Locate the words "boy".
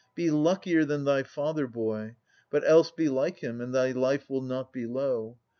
1.67-2.15